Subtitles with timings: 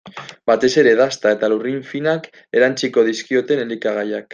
[0.51, 2.27] Batez ere dasta eta lurrin finak
[2.61, 4.29] erantsiko dizkioten elikagaiak.